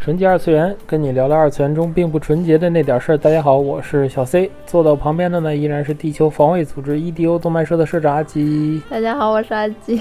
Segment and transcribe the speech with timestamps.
[0.00, 3.18] 纯洁二次元，跟你聊聊二次元中并不纯洁的那点事儿。
[3.18, 8.82] 大家好，我是小 C，坐到旁边的呢依然是地球防卫组织 EDO 动漫社的社长阿吉。
[8.88, 10.00] 大家好，我是阿吉。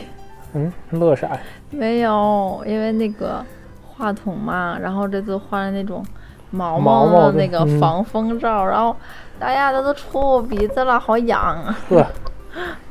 [0.53, 1.39] 嗯，乐啥呀？
[1.69, 3.43] 没有，因为那个
[3.83, 6.01] 话筒嘛，然后这次换了那种
[6.49, 8.95] 毛毛的那个防风罩，然后
[9.37, 11.77] 大家都都戳我鼻子了，好痒啊！
[11.89, 12.07] 呵，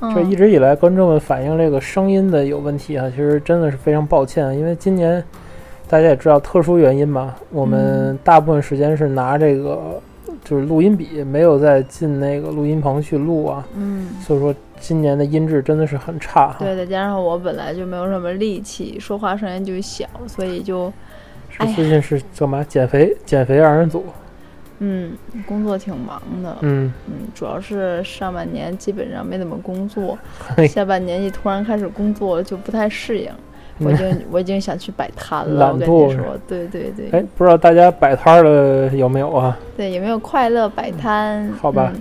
[0.15, 5.25] 这一直以来观众们反映这个声音的有问题啊，其实真的是非常抱歉，因为今年
[5.89, 10.01] 大家也知道特殊原因嘛，我们大部分时间是拿这个
[10.45, 14.55] 就是录音笔，没有再进那个录音棚去录啊，嗯，所以说。
[14.81, 20.93] 今年的音质真的是很差，对，再加上我本来就没有什么力气，说话声音就小，所以就，
[21.75, 22.63] 最近是干嘛？
[22.63, 23.13] 减肥？
[23.27, 24.05] 减肥二人组？
[24.79, 30.17] 嗯，工作挺忙的，嗯嗯，主要是上半年基本上没怎么工作，
[30.69, 33.29] 下半年一突然开始工作就不太适应，
[33.85, 37.09] 我已经我已经想去摆摊了，我跟你说，对对对。
[37.13, 39.57] 哎，不知道大家摆摊的有没有啊？
[39.77, 41.51] 对，有没有快乐摆摊？
[41.61, 41.93] 好吧。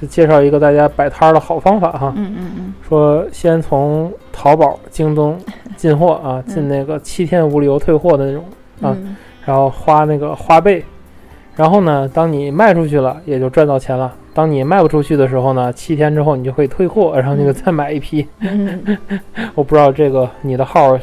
[0.00, 5.38] 就介绍一个大家摆摊儿的好方法哈，嗯嗯嗯，说先从淘宝、京东
[5.76, 8.42] 进货啊，进那个七天无理由退货的那种
[8.80, 8.96] 啊，
[9.44, 10.82] 然后花那个花呗，
[11.54, 14.10] 然后呢，当你卖出去了，也就赚到钱了；
[14.40, 18.26] 当你卖不出去的时候呢，七天之后你就可以退货，然后你就再买一批。
[19.54, 20.98] 我不知道这个你的号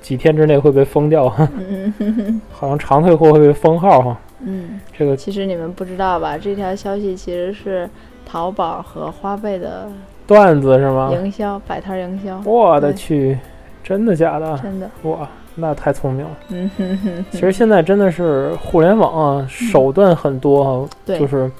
[0.00, 1.46] 几天之内会被封掉哈，
[2.50, 4.18] 好像长退货会被封号哈。
[4.40, 6.38] 嗯，这个其实你们不知道吧？
[6.38, 7.86] 这条消息其实是。
[8.30, 9.88] 淘宝和花呗的
[10.26, 11.10] 段子是吗？
[11.14, 13.38] 营销摆摊营销，我的去，
[13.82, 14.58] 真的假的？
[14.62, 16.30] 真的哇，那太聪明了。
[16.50, 17.24] 嗯哼哼。
[17.30, 21.50] 其实现在真的是互联网啊，手段很多哈，就是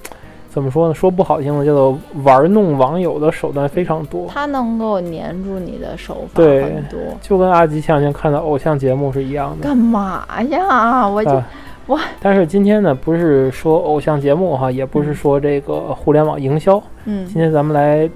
[0.48, 0.94] 怎么说呢？
[0.94, 4.26] 说不好听的，叫做玩弄网友的手段非常多。
[4.28, 9.68] 他能够黏住你的手法很多，就跟阿吉前两天看的偶像节目是一样的。
[9.68, 11.08] 干嘛呀？
[11.08, 11.42] 我就。
[11.86, 11.98] 我！
[12.20, 16.82] 但是今天呢，不是说偶像节目哈，也不是说这个互联网营销。
[17.06, 18.06] 嗯，今天咱们来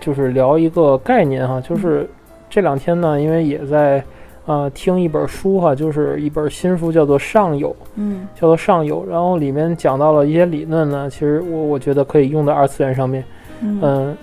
[0.00, 2.06] 就是聊一个概念哈，就是
[2.50, 4.04] 这两天呢，因为也在
[4.46, 7.70] 呃听一本书哈，就是一本新书，叫做《上游》。
[7.96, 13.24] 嗯，叫做《上游》，然后里面讲到了一些理论呢，其实我我觉得可以用在二次元上面。
[13.60, 14.16] 嗯，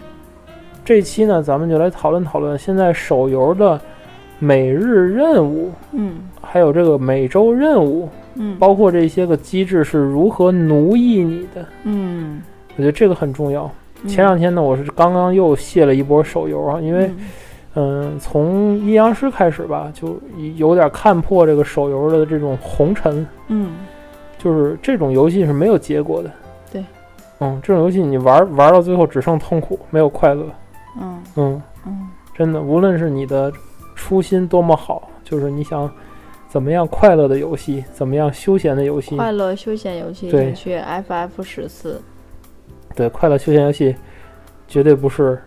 [0.83, 3.79] 这期呢，咱们就来讨论讨论现在手游的
[4.39, 8.09] 每日任务，嗯，还有这个每周任务。
[8.35, 11.65] 嗯，包括这些个机制是如何奴役你的？
[11.83, 12.41] 嗯，
[12.75, 13.69] 我觉得这个很重要。
[14.07, 17.17] 前两天呢，我是刚刚又卸了一波手游啊，因为，嗯，
[18.19, 20.19] 从阴阳师开始吧，就
[20.55, 23.25] 有点看破这个手游的这种红尘。
[23.47, 23.71] 嗯，
[24.37, 26.31] 就是这种游戏是没有结果的。
[26.71, 26.83] 对，
[27.39, 30.45] 嗯，这种游戏你玩玩到最后只剩痛苦，没有快乐。
[30.99, 33.51] 嗯嗯嗯，真的，无论是你的
[33.95, 35.89] 初心多么好，就是你想。
[36.49, 37.85] 怎么样快乐的游戏？
[37.93, 39.15] 怎么样休闲的游戏？
[39.15, 42.01] 快乐休闲游戏，对，去 FF 十四。
[42.95, 43.95] 对，快乐休闲游戏
[44.67, 45.39] 绝对不是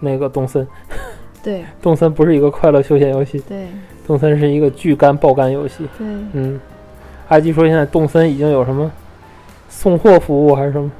[0.00, 0.66] 那个动森。
[1.42, 3.38] 对，动森不是一个快乐休闲游戏。
[3.48, 3.66] 对，
[4.06, 5.86] 动森是一个巨肝爆肝游戏。
[5.98, 6.60] 对，嗯，
[7.28, 8.90] 阿基说现在动森已经有什么
[9.68, 10.90] 送货服务还是什么？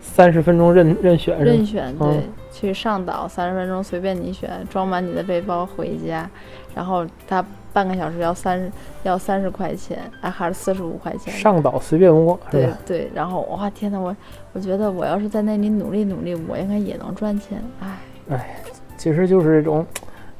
[0.00, 1.38] 三十分钟任任选。
[1.44, 2.22] 任选对，
[2.52, 6.28] 去上岛三十分钟随便你选，装满你的背包回家，
[6.74, 7.44] 然后他。
[7.70, 8.72] 半个小时要三
[9.04, 11.32] 要三十块钱，哎，还是四十五块钱？
[11.34, 13.08] 上岛随便摸，对对。
[13.14, 14.16] 然后哇，天哪，我
[14.52, 17.62] 我觉得我要是在那里努力努力，我应该也能赚钱。
[17.80, 17.98] 哎
[18.30, 18.56] 哎，
[18.98, 19.86] 其实就是这种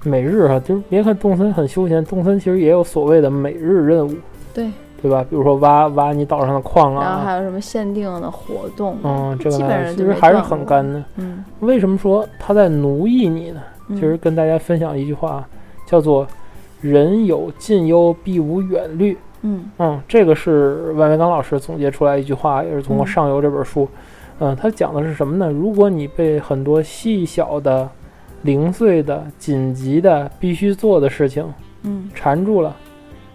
[0.03, 4.15] 每日哈，就是别看动森很休闲，动森其实也有所谓的每日任务，
[4.53, 5.25] 对对吧？
[5.31, 11.03] 比如说挖挖你岛上的矿啊，然后还有什么限定的活动，嗯，这个基本上其实还是很干的。
[11.17, 13.63] 嗯，为什么说他在奴役你呢？
[13.95, 15.49] 其实跟大家分享一句话，
[15.87, 16.27] 叫做。
[16.81, 19.19] 人有近忧，必无远虑。
[19.43, 23.89] 嗯嗯，这个是万维刚老师总结出来一句话，也是通过《上游》这本书。
[24.39, 25.51] 嗯，他讲的是什么呢？
[25.51, 27.91] 如果你被很多细小的、
[28.43, 31.45] 零碎的、紧急的、必须做的事情，
[31.83, 32.75] 嗯，缠住了，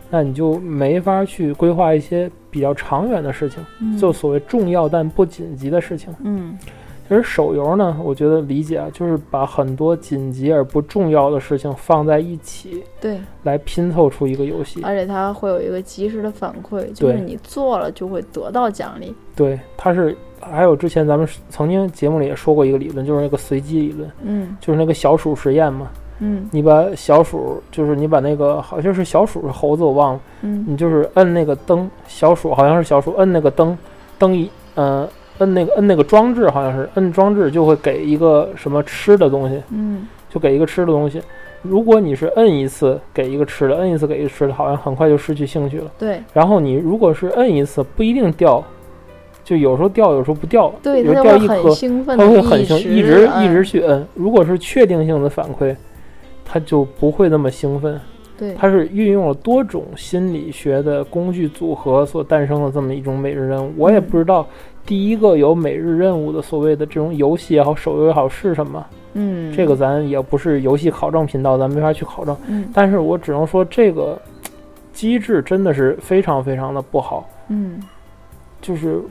[0.10, 6.14] 那你就没法去规划一些比较长远的事情，就所谓重要但不紧急的事情。
[6.24, 6.58] 嗯，
[7.14, 14.82] 其实手游呢，我觉得理解啊，就是把很多紧急而不重要的事情放在一起，对，来拼凑出一个游戏。
[14.82, 19.14] 而且它会有一个及时的反馈，就是你做了就会得到奖励。
[19.36, 25.92] 对，它是还有之前咱们曾经节目里也说过一个理论，就是那个随机理论，嗯，就是那个小鼠实验嘛。
[26.18, 30.20] 嗯，你把小鼠，就是你把那个好像是小鼠是猴子，我忘了。
[30.42, 33.78] 嗯，你就是摁那个灯，小鼠好像是小鼠，摁那个灯，
[34.18, 35.08] 灯一，嗯，
[35.40, 39.62] 摁那个摁那个装置，好像是摁装置就会给一个什么吃的东西。
[39.72, 41.22] 嗯，就给一个吃的东西。
[41.62, 45.92] 如果你是摁一次给一个吃的，摁一次给一个吃的，好像很快就失去兴趣了。
[45.98, 46.22] 对。
[46.34, 48.64] 然后你如果是摁一次，不一定掉，
[49.44, 50.74] 就有时候掉，有时候不掉。
[50.82, 51.64] 对，它掉一颗，
[52.18, 54.06] 它会很兴，一直一直去摁。
[54.14, 55.76] 如果是确定性的反馈。
[56.46, 58.00] 它就不会那么兴奋，
[58.38, 63.72] 对，它是运用了多种心理学的工具组合所诞生的这么一种每日任务。
[63.78, 64.48] 我也不知道
[64.86, 74.20] 第一个有每日任务的所谓的这种游戏也好，手游也好是什么，嗯，这个咱也不是游戏考证频道，咱没法去考证，嗯，但是我只能说这个
[74.92, 77.82] 机制真的是非常非常的不好，嗯，
[78.62, 79.02] 就是。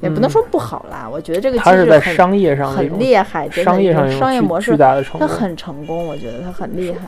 [0.00, 5.26] 也不能说不好啦，我觉得这个它是在商业上很厉害，商业上商业模式大的成功。
[5.26, 6.98] 它很成功，我觉得它很厉害。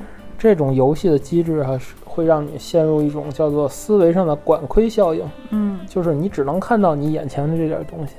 [0.41, 8.15] 这种游戏的机制还是会让你陷入一种叫做思维上的管窥效应，嗯，就是你只能看到你眼前的这点东西。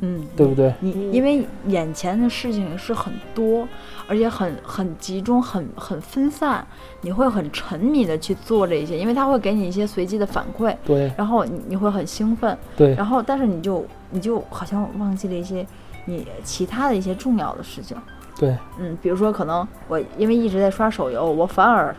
[0.00, 0.74] 嗯，对不对？
[0.80, 3.68] 你因为眼前的事情是很多，
[4.08, 6.66] 而且很很集中，很很分散，
[7.02, 15.64] 你会很沉迷的去做这些，因为它会给你一些随机的反馈，对，然后你你会很兴奋，对，然后但是你就你就好像忘记了一些
[16.06, 17.94] 你其他的一些重要的事情，
[18.42, 21.94] 对，嗯，比如说可能我因为一直在刷手游，我反而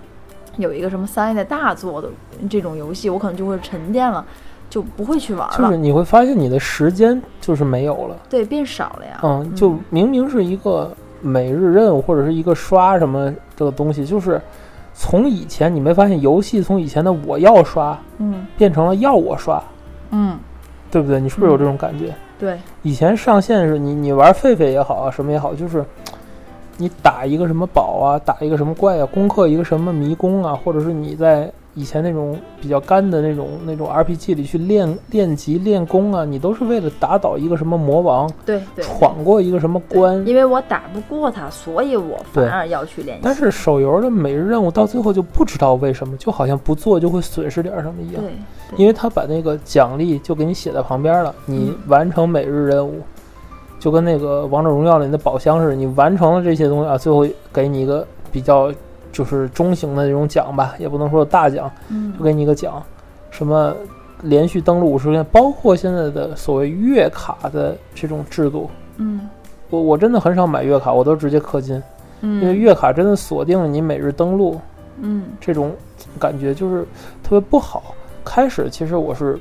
[0.57, 2.10] 有一个什么三 A 的大作的
[2.50, 4.25] 这种游戏，我可能就会沉淀了。
[4.69, 9.19] 就不会去玩了，就是你会发现你的时间就是没有了，对，变少了呀。
[9.22, 10.92] 嗯，就明明是一个
[11.22, 14.42] 每日任务或者是一个刷什么这个东西，就是
[14.92, 19.62] 从以前你没发现游戏从以前的我要刷，嗯，变成了要我刷，
[20.10, 20.40] 嗯，
[20.90, 21.19] 对不对？
[21.22, 22.12] 你是不是有这种感觉？
[22.40, 25.86] 对，以前上线是你你玩狒狒也好啊，什么也好，就是
[26.78, 31.52] 你打一个什么宝啊，打一个什么怪啊，攻克一个什么迷宫啊，或者是你在。
[31.75, 40.24] 以前那种比较干的那种那种 RPG 里去练练级练功啊，你都是为了打倒一个什么魔王，对对，闯过一个什么关。
[40.28, 43.22] 因为我打不过他，所以我反而要去练习。
[43.24, 48.22] 但是手游的每日任务到最后就不知道为什么，就好像不做就会损失点什么一样。
[48.22, 48.31] 对，
[48.78, 53.02] 因为他把那个奖励就给你写在旁边了，你完成每日任务，
[53.83, 58.71] 就跟那个王者荣耀里的宝箱似的，你完成了这些东西啊，最后给你一个比较。
[59.12, 61.71] 就是中型的这种奖吧，也不能说大奖，
[62.18, 62.81] 就给你一个奖，
[63.30, 63.71] 什么
[64.24, 68.68] 连续登录五十天，包括现在的所谓月卡的这种制度。
[68.97, 69.30] 嗯，
[69.69, 71.80] 我我真的很少买月卡，我都直接氪金，
[72.21, 74.59] 因为月卡真的锁定了你每日登录。
[74.97, 75.71] 嗯，这种
[76.18, 76.81] 感觉就是
[77.21, 77.94] 特别不好。
[78.25, 79.39] 开始其实我是，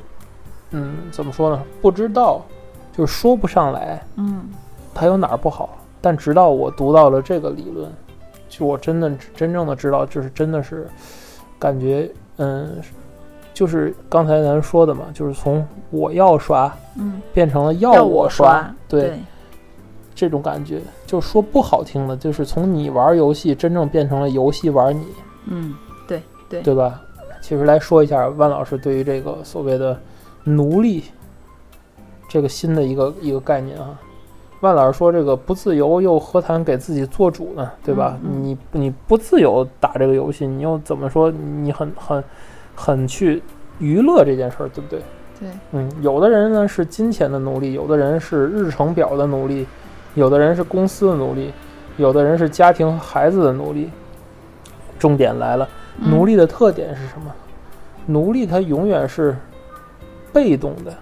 [0.72, 1.62] 嗯，怎么说呢？
[1.80, 2.42] 不知道，
[2.92, 4.00] 就是说不上来。
[4.16, 4.44] 嗯，
[4.94, 5.78] 它有哪儿不好？
[6.00, 7.90] 但直到我读到了这个理论。
[8.48, 10.86] 就我真的真正的知道，就是真的是
[11.58, 12.76] 感觉，嗯，
[13.54, 19.18] 就是刚才咱说的嘛，就是从我要刷，嗯，变成了要我刷，对，
[20.14, 25.06] 这种感觉，就说不好听的，就是从你玩游戏，真正变成了游戏玩你，
[25.46, 25.74] 嗯，
[26.06, 27.00] 对对，对吧？
[27.40, 29.98] 其实来说一下，万老师对于这个所谓的
[30.44, 31.04] 奴隶
[32.32, 34.00] 这个新的一个一个概念啊。
[34.60, 37.70] 万老师说：“这个不自由，又何谈给自己做主呢？
[37.84, 38.16] 对吧？
[38.22, 42.24] 你你不自由打这个游戏，你又怎么说你很很
[42.74, 43.42] 很去
[43.78, 45.02] 娱乐这件事儿，对不对？
[45.38, 49.66] 对，嗯，有的人呢是金钱的奴隶，有的人是日程表的奴隶，
[50.14, 51.52] 有的人是公司的奴隶，
[51.98, 53.90] 有的人是家庭和孩子的奴隶。
[54.98, 57.30] 重点来了，奴隶的特点是什么？
[58.06, 59.36] 奴隶他永远是
[60.32, 60.94] 被动的。”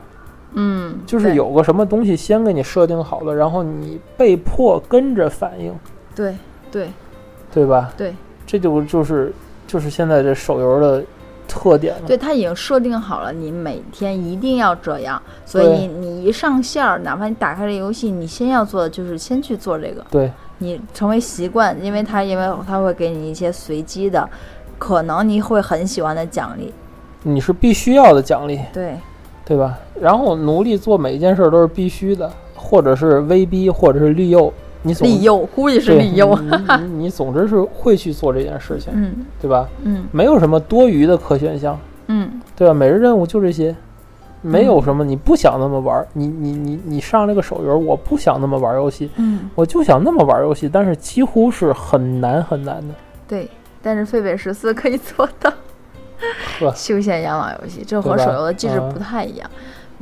[0.54, 5.73] 嗯，就是有个什么东西先给你设定好了，然后你被迫跟着反应，
[6.14, 6.35] 对
[6.71, 6.88] 对
[7.52, 7.92] 对吧？
[7.97, 8.14] 对，
[8.47, 9.33] 这就就是
[9.66, 11.04] 就是现在这手游的
[11.47, 12.02] 特点了。
[12.07, 20.04] 对，它已经设定好了，你每天一定要这样，所以你一上线儿，哪怕你打开这游戏，你先要做的就是先去做这个。
[20.11, 24.28] 对，你成为习惯，因为它因为它会给你一些随机的，
[24.78, 26.73] 可能你会很喜欢的奖励，
[27.23, 28.61] 你是必须要的奖励。
[28.73, 28.97] 对。
[29.44, 29.78] 对吧？
[30.00, 34.52] 然后奴隶做每一件事都是必须的，或者是威逼，或者是利诱。
[34.82, 36.35] 你利诱，估计是利诱。
[36.38, 39.68] 你你总之是会去做这件事情，嗯，对吧？
[39.82, 42.73] 嗯，没有什么多余的可选项，嗯，对吧？
[42.73, 43.76] 每日任务就这些，
[44.40, 52.94] 没有什么你不想那么玩，你你你你上这个手游，我不想那么玩游戏，嗯，我就想那么玩游戏，但是几乎是很难很难的。
[53.28, 53.47] 对，
[53.82, 55.52] 但是狒狒十四可以做到。
[56.75, 59.50] 休闲养老游戏，这和手游的机制不太一样。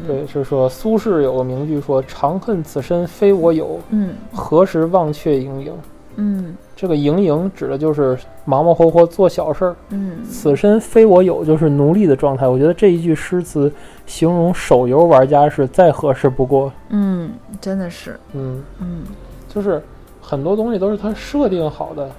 [0.07, 5.73] 对，是说苏轼有个名句说：“长恨此身非我有，嗯，何时忘却营营。”
[6.21, 9.77] 嗯，这个营营指的就是忙忙活活做小事儿。
[9.91, 12.47] 嗯，此身非我有，就是奴隶的状态。
[12.47, 13.73] 我觉得这一句诗词
[14.05, 16.73] 形容手游玩家是再合适不过。
[16.89, 18.19] 嗯，真的是。
[18.35, 19.05] 嗯嗯，
[19.49, 19.81] 就是
[20.21, 22.11] 很多东西都是他设定好的，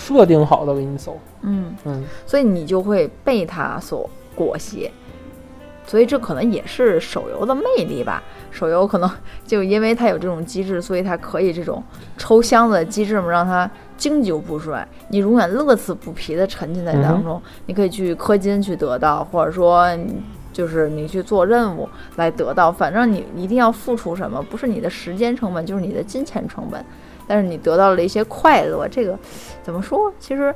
[0.00, 1.18] 设定好的给你走。
[1.42, 4.90] 嗯嗯，所以你就会被它所裹挟，
[5.86, 8.22] 所以这可能也是手游的魅力吧。
[8.50, 9.10] 手游可能
[9.46, 11.82] 就因为它有这种机制，所以它可以这种
[12.16, 17.40] 抽箱子的机制嘛，让它经久不衰，你永远乐此不疲的沉浸在当中。
[17.66, 19.86] 你可以去氪金去得到，或者说
[20.52, 26.84] 就是你去做任务来得到，反正你一定要付出什么，不是你的时间成本，就是你的金钱成本。
[27.26, 29.18] 但是你得到了一些快乐，这个
[29.62, 30.12] 怎么说？
[30.18, 30.54] 其实。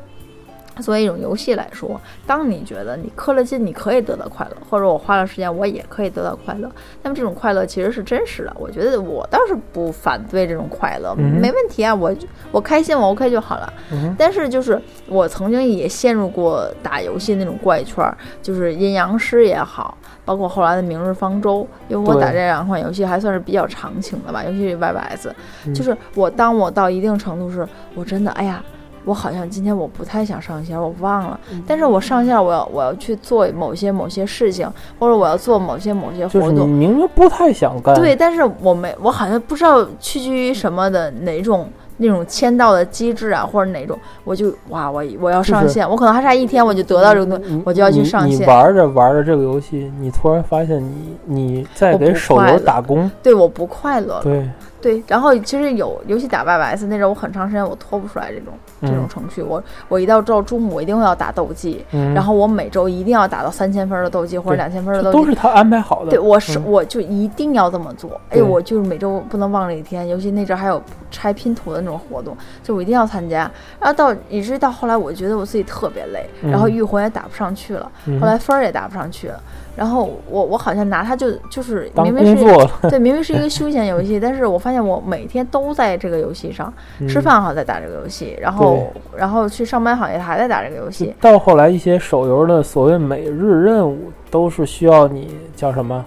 [0.83, 6.71] 作为一种游戏来说，当你觉得你氪了金，你可以得到快乐，或者我花了时间，我也可以得到快乐。
[7.03, 12.13] 那么这种快乐其实是真实的，我觉得我倒是不反对这种快乐，没问题啊，我
[12.51, 13.73] 我开心我 OK 就好了。
[14.19, 18.05] 但是就是我曾经也陷入过打游戏那种怪圈，
[18.43, 25.31] 就是阴阳师也好，包括后来的明日方舟，因为我打这两款游戏还算是比较长情的吧，尤其是 YYS，
[25.73, 28.63] 就是我当我到一定程度是，我真的哎呀。
[29.05, 31.39] 我好像今天我不太想上线，我忘了。
[31.67, 36.69] 但是我上线，我要我要去做某些某些事情，或者我要做某些某些活动。
[36.69, 37.95] 明明不太想干。
[37.95, 41.69] 对，但是我没，我好像不知道屈居于什么的哪种
[41.99, 48.41] 那种签到的机制啊，或者哪种，我就哇，我我要上线，我可能还差一天我就得到这个东西，我就要去上线。
[48.41, 54.21] 你玩着玩着这个游戏，你突然发现你你在给手游打工，对，我不快乐。
[54.23, 54.49] 对。
[54.85, 59.41] 对，然后其实有尤其打 YYS 那阵，我很长时间我拖不出来这种这种程序。
[59.41, 61.83] 我我一到周中午，我一定会要打斗技，
[62.15, 66.11] 然后我每周一定要打到三千分的斗技或者两千分的斗技，都是他安排好的。
[66.11, 68.21] 对，我是我就一定要这么做。
[68.29, 73.51] 哎，我就是每周不能忘了一天，尤其那阵还有拆拼图的那种活动，就我一定要参加。
[73.81, 79.41] 然后到以至于到后来，我觉得我自己特别累，然后御魂也打不上去了，后来分儿也打不上去了。
[79.77, 82.45] 然后我我好像拿它就就是明明是
[82.89, 86.73] 对明明是一个休闲游戏，但是我发现我每天都在这个游戏上
[87.09, 91.15] 吃饭，好像在打这个游戏，然后然后去上班好像还在打这个游戏。
[91.21, 96.05] 到后来一些手游的所谓每日任务都是需要你叫什么？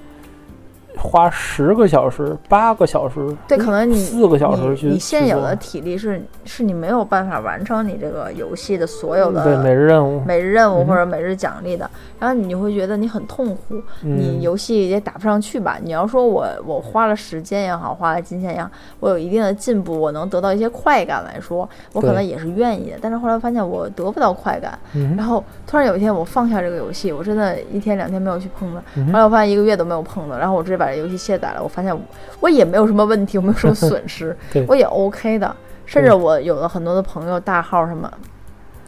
[0.97, 3.15] 花十个小时、八个小时，
[3.47, 4.87] 对，可能你四个小时去。
[4.87, 11.89] 你现有的体力是是你没有办法完成你这个游戏的所有的对每日任务、每日任务或者每日奖励的，
[12.19, 15.77] 然后你就会觉得你很痛苦，你游戏也打不上去吧？
[15.81, 22.97] 你要说我我花了时间也好，花了金钱也好，我有一定的进步，我能得到一些快感来说，我可能也是愿意的。
[22.99, 24.77] 但是后来发现我得不到快感，
[25.15, 30.86] 然后突然有一天我放下这个游戏，我真的一天两天没有去碰它，后来我发现一个月都没有碰它，然后我直接把。
[30.95, 31.97] 游戏卸载了，我发现
[32.39, 34.35] 我也没有什么问题，我没有什么损失，
[34.67, 35.55] 我也 OK 的。
[35.85, 38.11] 甚至我有了很多的朋友大号什么，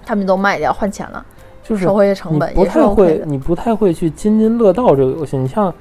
[0.06, 1.25] 他们都卖掉换钱了，
[1.63, 2.53] 就是收回些成本。
[2.53, 5.38] 不太会，你不太会去津津乐道这个游戏。
[5.38, 5.74] 你像，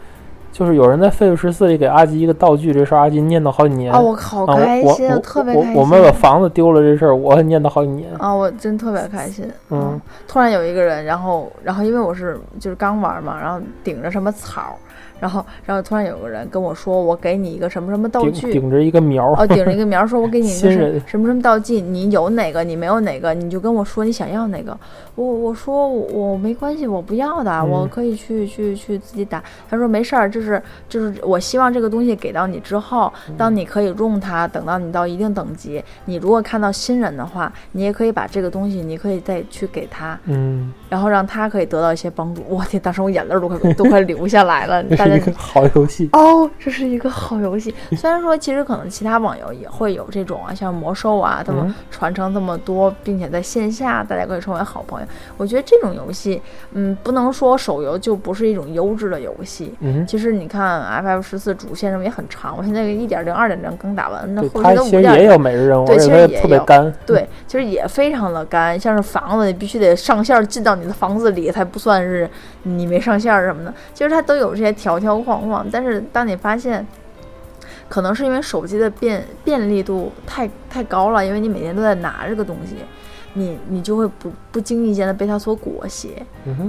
[0.53, 5.75] 就是有人在《废物十四》里给阿吉一个道具，这事儿阿吉念叨好几年啊，我好开心，特别开心。
[5.75, 9.45] 我们把房子丢了这事儿，我念叨好几年啊，我真特别开心。
[9.71, 14.79] 嗯，突然有一个人，然后，然后因为我是就是刚玩嘛，然后顶着什么草。
[15.21, 20.71] 然后，然后突然有个人跟我说：“我给你一个什么什么道具，顶着一个苗哦，顶着一个苗，说 我给你一个
[21.07, 24.77] 什么什么道具，你有哪个，你没有哪个，你就跟我说你想要哪个。
[25.15, 29.43] 我我说我没关系，我不要的，我可以去去去自己打。
[29.69, 42.43] 他说没事儿，就是就是我希望这个东西给到你之后，当你可以用它，等到你到一定等级，你如果看到新人的话，你也可以把这个东西，你可以再去给他，嗯，然后让他可以得到一些帮助。
[42.49, 47.75] 我天，当时我眼泪都快 都快流下来了。”大家好游戏哦，这是一个好游戏。
[47.97, 55.07] 虽然说，其实可能其他网游也会有这种啊，像魔兽啊，他们传承这么多，并且在线下大家可以成为好朋友。
[55.37, 56.41] 我觉得这种游戏，
[56.73, 59.75] 嗯，不能说手游就不是一种优质的游戏。
[59.81, 66.93] 嗯，其实你看 FF 十四主线任务也很长，我现在一点零、二点零刚打完，那后面的五点也有每日任务，对，其实也特别干。
[67.05, 68.79] 对，其实也非常的干。
[68.79, 72.29] 像是房子，你必须得上线进到你的房子里，才不算是
[72.63, 73.75] 你没上线什么的。
[73.93, 75.67] 其实它都有这些条条框框。
[75.71, 76.87] 但是当你发现，
[77.89, 82.77] 可能是因为手机的便便利度太太高了，因为你每天都在拿这个东西，
[83.33, 86.09] 你你就会不不经意间的被它所裹挟。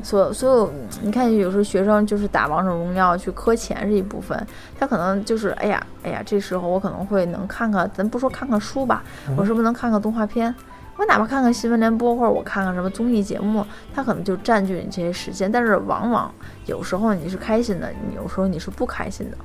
[0.04, 4.48] 所所有，你看有时候学生就是打王者荣耀去磕钱是一部分，
[4.80, 9.04] 他可能就是哎呀哎呀，这时候我可能会能看看，咱不说看看书吧，
[9.36, 10.54] 我是不是能看看动画片？
[11.00, 13.66] 我哪怕看看新闻联播，或者我看看什么综艺节目，
[13.96, 15.50] 它可能就占据你这些时间。
[15.50, 16.30] 但是往往
[16.66, 19.38] 有时候你是开心的，你有时候你是不开心的。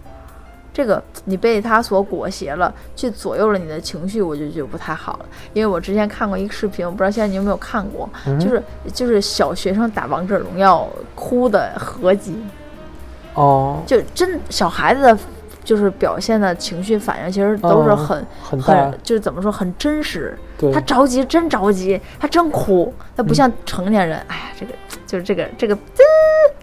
[0.73, 5.27] 这个你被它所裹挟了，去左右了你的情绪，我就觉得不太好了。
[5.53, 8.61] 因为我之前看过一个视频，我不知道现在你有没有看过，就是
[8.93, 12.37] 就是小学生打王者荣耀哭的合集。
[13.35, 15.17] 哦，就真小孩子的。
[15.65, 20.39] 就是表现的情绪反应，其实都是很很很，就是怎么说，很真实。
[20.73, 24.19] 他着急，真着急，他真哭，他不像成年人。
[24.29, 24.73] 哎呀，这个
[25.15, 25.79] 就是这个这个，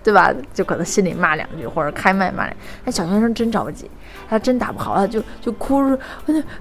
[0.03, 0.33] 对吧？
[0.53, 2.57] 就可能心里骂两句，或者开麦骂两句。
[2.83, 3.89] 那小学生真着急。
[4.29, 5.97] 他真打不好，他就就哭着，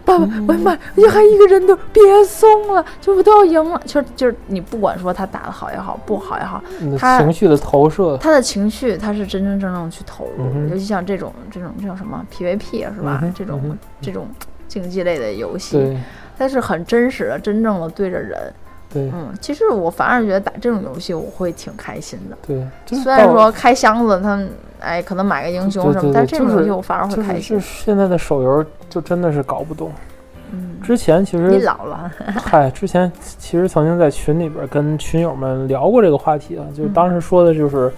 [0.05, 3.81] 爸爸，我的妈，你还一个人都别送了，就我都要赢了。
[3.85, 6.63] 就是就是你不管说他打的好也好，不好也好，
[6.97, 10.69] 他情绪的投射，他的情绪他是真真正正去投入。
[10.69, 13.21] 尤其像这种这种叫什么 PVP 是吧？
[13.35, 14.29] 这种这种
[14.69, 15.99] 竞技类的游戏，
[16.39, 18.53] 它是很真实的，真正的对着人。
[18.93, 22.37] 对，嗯，其实我反而觉得打这种游戏我会挺开心的。
[22.45, 24.43] 对，虽然说开箱子，他
[24.81, 27.57] 哎可能买个英雄什么，但这种游戏我反而会开心。
[27.57, 29.93] 就是现在的手游就真的是搞不懂。
[30.53, 32.11] 嗯，之前其实你老了。
[32.43, 37.93] 嗨，之前其实曾经在群里边跟群友们聊过这个话题啊，就是当时说的就是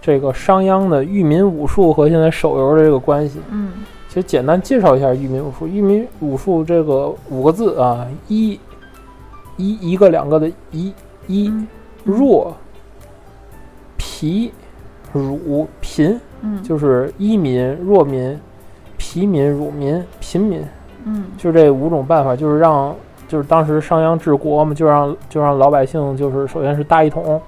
[0.00, 3.40] 这个商鞅的域民武术和现在手游的这个关系。
[3.50, 3.72] 嗯，
[4.08, 5.66] 其实简单介绍一下域民武术。
[5.66, 8.60] 域民武术这个五个字啊，一。
[9.56, 10.92] 一一个两个的一
[11.26, 11.52] 一
[12.04, 12.54] 弱
[13.96, 14.52] 皮
[15.12, 18.38] 乳贫，嗯，就是一民弱民
[18.98, 20.62] 疲民乳民贫民，
[21.04, 22.94] 嗯，就这五种办法，就是让
[23.26, 27.40] 就是当时商鞅治国嘛，就让就让老百姓就是首先是大一统，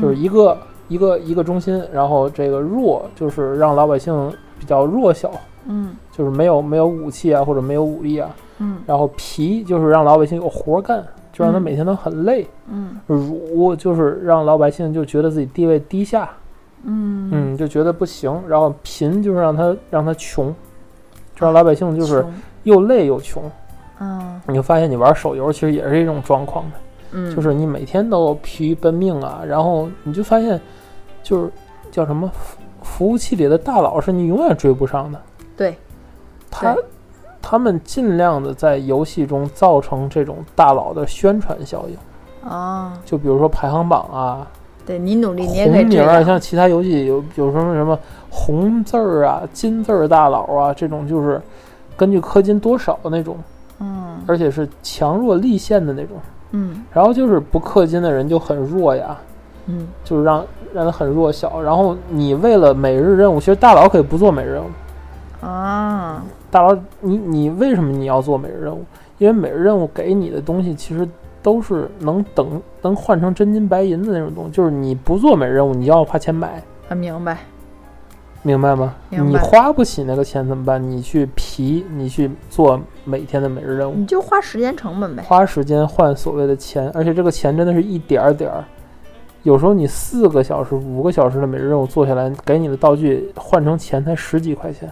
[0.00, 0.58] 就是一个
[0.88, 5.30] 一个一个中心，然后这个弱就是让老百姓比较弱小，
[5.66, 11.02] 嗯，就是没有没有武器啊或者没有武力啊，嗯，然后皮就是让老百姓有活干。
[11.34, 16.30] 就让他每天都很累，嗯，辱就是让老百姓就觉得自己地位低下，
[16.84, 17.28] 嗯。
[17.32, 18.40] 嗯，就觉得不行。
[18.46, 20.54] 然后贫就是让他让他穷，
[21.34, 22.24] 就让老百姓就是
[22.62, 23.42] 又累又穷，
[23.98, 26.76] 嗯，你就发现你玩手游其实也是一种状况的，
[27.10, 30.60] 嗯，就是你每天都疲于奔命啊，然后你就发现
[31.20, 31.50] 就是
[31.90, 35.20] 叫什么服服务器里的大佬是你永远追不上的，
[35.56, 35.74] 对，
[36.48, 36.76] 他。
[37.46, 44.46] 他们尽量的在游戏中造成这种大佬的宣传效应，啊，就比如说排行榜啊，
[44.86, 47.98] 对你努力，你也红名啊，像其他游戏有有什么什么
[48.30, 51.38] 红字儿啊、金字儿大佬啊，这种就是
[51.98, 53.36] 根据氪金多少的那种，
[53.80, 56.16] 嗯，而且是强弱立现的那种，
[56.52, 59.18] 嗯，然后就是不氪金的人就很弱呀，
[59.66, 66.22] 嗯，就是让让他很弱小，然后你为了每日任务，其实大佬可以不做每日任务，啊。
[66.54, 68.84] 大佬，你你为什么你要做每日任务？
[69.18, 71.04] 因为每日任务给你的东西其实
[71.42, 76.62] 都是能等能换成真金白银的那种东西，就是你不做每日任务，你要花钱买。
[76.88, 77.38] 啊，明白，
[78.44, 78.94] 明白吗？
[79.10, 80.80] 你花不起那个钱怎么办？
[80.80, 85.24] 你去皮，你去做每天的每日任务，你就花时间成本呗。
[85.24, 88.62] 花时间换所谓的钱，而且这个钱真的是一点儿点儿。
[89.42, 94.88] 有时候你四个小时、五个小时的每日任务做下来，给你的道具换成钱才十几块钱。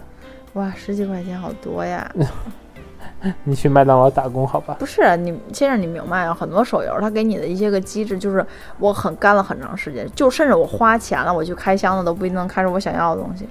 [0.54, 2.10] 哇，十几块钱好多呀！
[3.44, 4.76] 你去麦当劳打工好吧？
[4.78, 6.34] 不是你，先生，你明白啊？
[6.34, 8.44] 很多手游它给你的一些个机制，就是
[8.78, 13.48] 我很干了很长时间，就甚至我花钱了，我去开箱子都不一定能开出我想要的东西。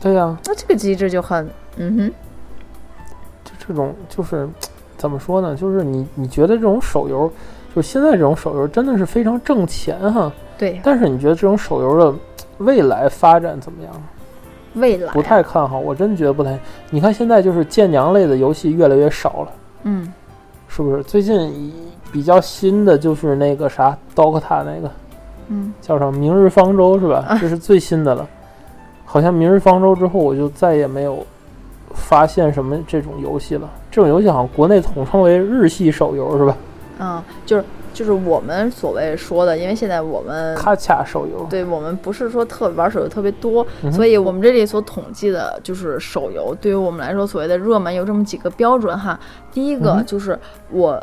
[0.00, 2.12] 对呀，那这个机制就很，嗯哼，
[3.44, 4.48] 就这种就是
[4.98, 5.56] 怎么说呢？
[5.56, 7.32] 就是你你觉得这种手游，
[7.74, 10.30] 就是现在这种手游真的是非常挣钱哈？
[10.58, 10.80] 对。
[10.82, 12.18] 但是你觉得这种手游的
[12.58, 13.92] 未来发展怎么样？
[14.74, 16.58] 未来不太看好，我真觉得不太。
[16.90, 19.52] 你看现在就是舰娘类的游戏越来越少了，
[19.84, 20.12] 嗯，
[20.68, 21.02] 是不是？
[21.02, 21.72] 最近
[22.10, 24.90] 比较新的就是那个啥，DOTA 那个，
[25.48, 27.36] 嗯，叫什么《明日方舟》是吧？
[27.40, 28.26] 这是最新的了。
[29.04, 31.24] 好像《明日方舟》之后，我就再也没有
[31.94, 33.68] 发现什么这种游戏了。
[33.90, 36.56] 这种游戏好像国内统称为日系手游是吧？
[36.98, 37.64] 嗯，就是。
[37.94, 49.20] 就是我们所谓说的，因为现在我们卡卡手游，对我们不是说特玩手游特别多，所以我们这里所统计的就是手游，对于我们来说所谓的热门有这么几个标准哈。
[49.52, 50.38] 第一个就是
[50.70, 50.98] 我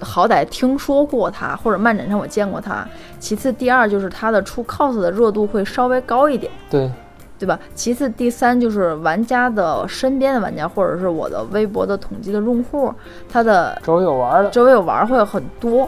[0.00, 2.86] 好歹听说过它，或者漫展上我见过它。
[3.18, 6.90] 其次，第二就是它的出 cos 的热度会稍微高一点，对
[7.44, 7.58] 对吧？
[7.74, 12.90] 其次，第三就是玩家的身边的玩家，或者是我的微博的统计的用户，
[13.30, 15.86] 他的周围有玩的，周围有玩会很多。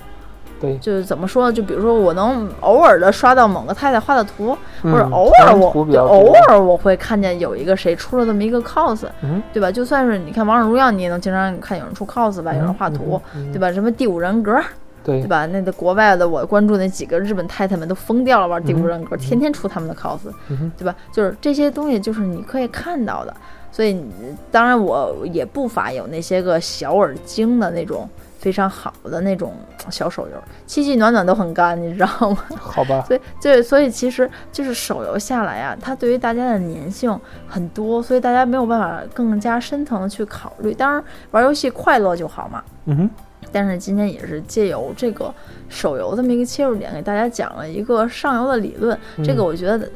[0.60, 1.52] 对，就是怎么说呢？
[1.52, 9.70] 就比如说，我能偶尔的刷到某个太太画的图，嗯或者偶尔我就偶尔我会看见有一个谁出了这么一个 cos，嗯对吧？
[9.72, 13.20] 就算是你看王者荣耀，你也能经常看有人出 cos 吧，有人画图，
[13.52, 13.72] 对吧？
[13.72, 14.58] 什么第五人格，
[15.06, 15.46] 对对吧？
[15.46, 20.94] 那的国外的我关注那几个日本太太们都疯掉了，玩第五人格，嗯天天出他们的 cos，嗯对吧？
[21.12, 23.34] 就是这些东西，就是你可以看到的。
[23.70, 24.02] 所以，
[24.50, 29.52] 当然我也不乏有那些个小而精的那种非常好的那种
[29.90, 32.38] 小手游，七七暖暖都很干，你知道吗？
[32.58, 40.72] 好吧，所以，对，所以其实就是手游下来啊，它对于大家的粘性很多，所以大家没有办法更加深层的去考虑。
[40.72, 42.62] 当然，玩游戏快乐就好嘛。
[42.86, 43.10] 嗯哼，
[43.56, 45.34] 但是今天也是借由这个
[45.70, 48.98] 手游这么一个切入点，给大家讲了一个上游的理论。
[49.24, 49.90] 这个嗯我觉得，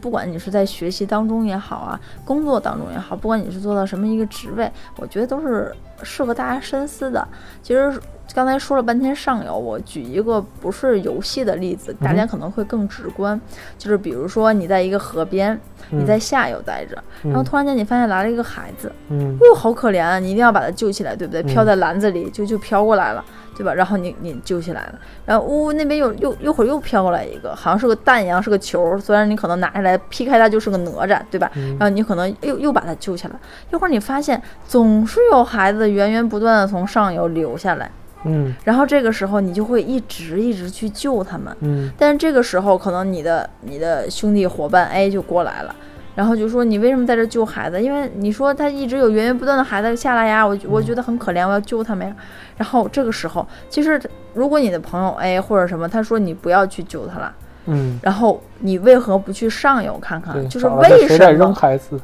[0.00, 7.26] 不管你是在学习当中也好啊，工作当中也好，不管你是做到什么一个职位，我觉得都是适合大家深思的。
[7.62, 7.92] 其实
[8.32, 13.38] 刚才说了半天上游，我举一个不是游戏的例子，大家嗯可能会更直观，
[13.78, 15.58] 就是比如说你在一个河边，
[15.90, 20.18] 你在下游待着，然后突然间你发现来了一个孩子，嗯哟，好可怜啊！
[20.18, 21.42] 你一定要把他救起来，对不对？
[21.42, 23.22] 嗯飘在篮子里就就飘过来了，
[23.56, 23.72] 对吧？
[23.74, 24.94] 然后你你救起来了，
[25.26, 28.98] 然后呜、那边又又一会儿又飘过来一个，好像是个蛋一样，是个球。
[28.98, 31.50] 虽然你可能拿下来劈开它就是个哪吒，对吧？
[31.56, 33.34] 嗯然后你可能又又把它救起来，
[33.72, 37.90] 一会儿你发现总是有孩子源源不断的从上游流下来，
[38.24, 41.54] 嗯然后这个时候你就会一直一直去救他们。
[41.60, 45.74] 嗯但是这个时候，可能你的你的兄弟伙伴 A 就过来了，
[46.14, 47.82] 然后就说你为什么在这救孩子？
[47.82, 52.14] 因为你说他一直有源源不断的孩子下来呀，我我觉得很可怜，我要救他们呀。
[52.56, 54.00] 然后这个时候，其实
[54.32, 57.34] 如果你的朋友 A 或者什么，他说你不要去救他了，
[57.66, 60.48] 嗯，然后你为何不去上游看看？
[60.48, 62.00] 就是为什么孩子？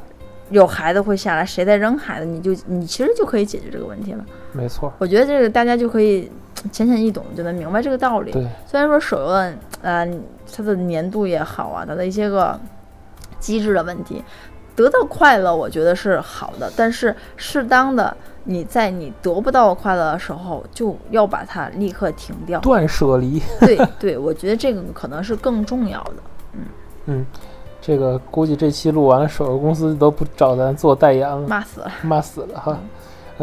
[0.49, 4.25] 有孩子会下来，谁在扔孩子，你就你其实就可以解决这个问题了。
[4.51, 6.29] 没错，我觉得这个大家就可以
[6.73, 8.33] 浅显易懂，就能明白这个道理。
[8.33, 10.05] 对，虽然说手游的呃
[10.53, 12.59] 它的粘度也好啊，它的一些个
[13.41, 14.23] 机制的问题，
[14.73, 22.59] 得到快乐我觉得是好的，但是适当的你在你得不到快乐的时候，就要把它立刻停掉。
[22.61, 23.41] 断舍离。
[23.59, 26.13] 对对，我觉得这个可能是更重要的。
[26.53, 26.61] 嗯
[27.07, 27.25] 嗯，
[27.81, 32.77] 这个估计这期录完了，手游公司都不找咱做代言了，骂死了，骂死了哈。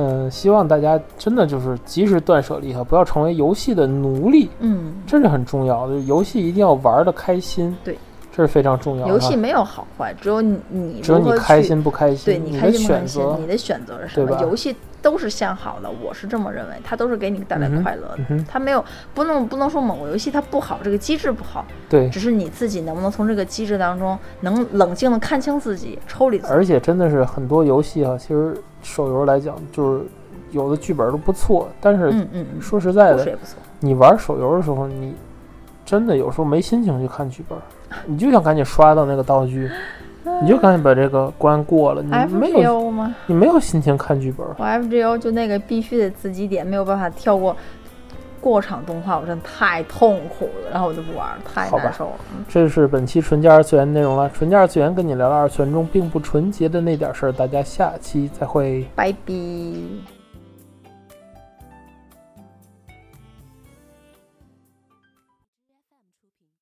[0.01, 5.99] 嗯，希望大家真的就是及时断舍离哈，不要成为游戏的奴隶，嗯，这是很重要的。
[6.01, 7.99] 游戏一定要玩的开心，对，
[8.39, 9.13] 这是非常重要的。
[9.13, 11.03] 游戏没有好坏，只有你你
[11.37, 14.41] 开心不开心，对你开心不开心你的选择是什么？
[14.41, 18.45] 游戏都是向好的，我是这么认为，它都是给你带来快乐的。
[18.49, 26.53] 它没有不能不能说某个游戏它不好，这个机制不好，对，只是你自己能不能从这个机制当中能冷静的看清自己，抽离自己。
[26.53, 30.05] 而且真的是很多游戏啊，其实手游来讲，就是
[30.53, 33.37] 有的剧本都不错，但是嗯嗯嗯，说实在的。
[33.81, 35.17] 你玩手游的时候，你
[35.89, 37.59] 真的有时候没心情去看剧本，
[38.05, 39.71] 你就想赶紧刷到那个道具，
[40.43, 43.15] 你就赶紧把这个关过了，你没有吗？
[43.27, 44.47] 你没有心情看剧本。
[44.59, 47.57] 我 FGO 就那个必须得自己点，没有办法跳过
[48.39, 52.17] 过场动画，我真的太痛苦了，然后我就不玩了，太难受了。
[52.37, 54.29] 嗯这是本期纯洁二次元内容了。
[54.35, 58.87] 纯洁二次元跟你聊聊二次元中并不纯洁的那点事儿，大家下期再会。
[58.95, 60.18] 拜拜。